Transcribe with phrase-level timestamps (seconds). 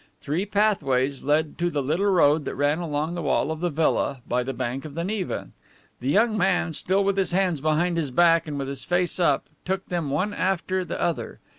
[0.19, 4.21] Three pathways led to the little road that ran along the wall of the villa
[4.27, 5.49] by the bank of the Neva.
[5.99, 9.47] The young man, still with his hands behind his back and with his face up,
[9.63, 11.37] took them one after the other.